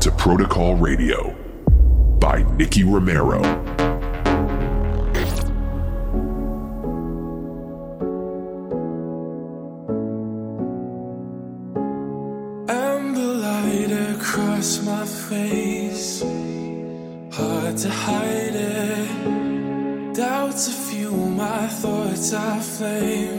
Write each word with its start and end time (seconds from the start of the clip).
to 0.00 0.10
Protocol 0.12 0.76
Radio 0.76 1.34
by 2.20 2.42
Nicky 2.56 2.84
Romero. 2.84 3.42
Amber 12.66 13.34
light 13.44 13.92
across 14.14 14.82
my 14.86 15.04
face, 15.04 16.22
hard 17.30 17.76
to 17.76 17.90
hide 17.90 18.54
it. 18.54 20.14
Doubts 20.14 20.68
a 20.68 20.72
few, 20.72 21.10
my 21.10 21.66
thoughts 21.66 22.32
are 22.32 22.60
flames, 22.62 23.29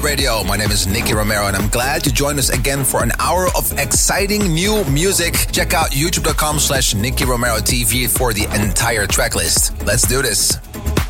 Radio. 0.00 0.42
My 0.44 0.56
name 0.56 0.70
is 0.70 0.86
Nicky 0.86 1.14
Romero, 1.14 1.46
and 1.46 1.56
I'm 1.56 1.68
glad 1.68 2.04
you 2.06 2.12
joined 2.12 2.38
us 2.38 2.50
again 2.50 2.84
for 2.84 3.02
an 3.02 3.12
hour 3.18 3.46
of 3.56 3.72
exciting 3.78 4.52
new 4.52 4.84
music. 4.84 5.34
Check 5.52 5.74
out 5.74 5.90
youtube.com 5.90 6.58
slash 6.58 6.94
Nicky 6.94 7.24
Romero 7.24 7.56
TV 7.56 8.08
for 8.08 8.32
the 8.32 8.44
entire 8.54 9.06
track 9.06 9.34
list. 9.34 9.80
Let's 9.84 10.06
do 10.06 10.22
this. 10.22 10.58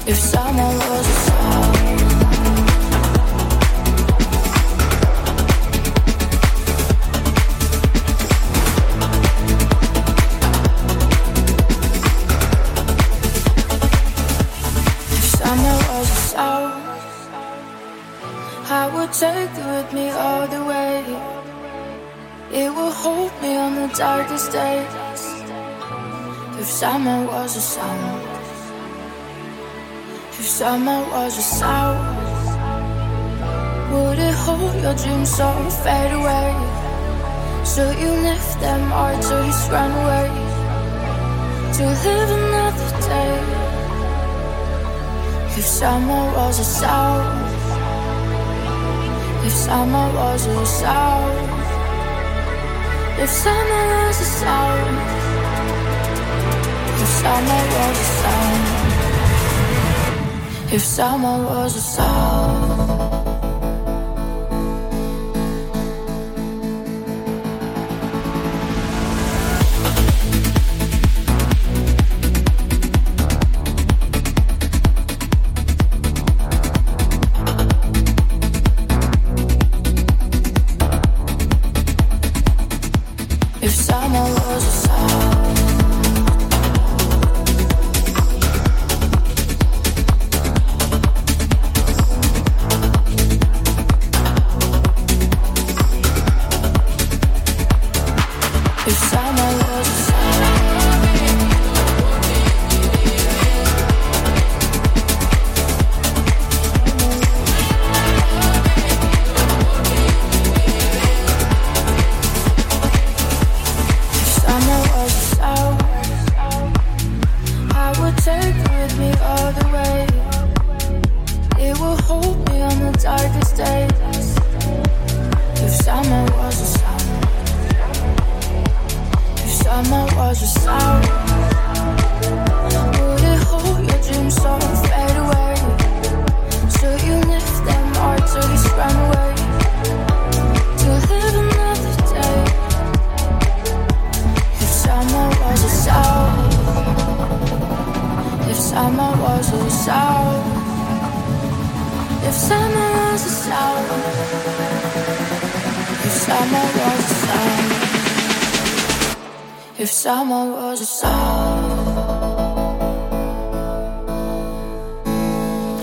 If 0.07 0.17
someone 0.17 0.77
a 0.77 1.05
song, 1.05 1.78
If 26.61 26.67
summer 26.67 27.27
was 27.27 27.55
a 27.55 27.61
sound, 27.61 28.23
if 30.39 30.47
summer 30.47 31.01
was 31.11 31.37
a 31.37 31.43
sound, 31.43 31.99
would 33.93 34.19
it 34.19 34.35
hold 34.35 34.75
your 34.83 34.95
dreams 34.95 35.37
so 35.37 35.53
fade 35.85 36.13
away? 36.13 36.55
So 37.63 37.91
you 37.91 38.11
lift 38.11 38.61
them 38.61 38.91
or 38.91 39.13
just 39.21 39.71
run 39.71 39.91
away 39.93 40.29
to 41.75 41.85
live 41.85 42.31
another 42.41 42.91
day. 43.07 43.35
If 45.59 45.67
summer 45.67 46.25
was 46.37 46.59
a 46.59 46.65
sound, 46.65 47.55
if 49.47 49.53
summer 49.53 50.07
was 50.15 50.47
a 50.47 50.65
sound, 50.65 51.58
if 53.23 53.31
summer 53.31 53.85
was 53.95 54.21
a 54.21 54.29
sound, 54.41 54.97
if 57.03 57.09
summer 57.21 57.63
was 57.75 57.99
a 57.99 58.09
sound, 58.21 58.63
if 60.73 60.83
summer 60.83 61.37
was 61.45 61.77
a 61.77 61.81
sound. 61.81 63.28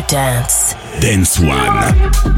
to 0.00 0.06
dance. 0.06 0.74
Dance 1.00 1.40
One. 1.40 2.37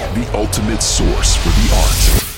the 0.13 0.29
ultimate 0.33 0.81
source 0.81 1.37
for 1.37 1.49
the 1.49 1.75
art 1.75 2.30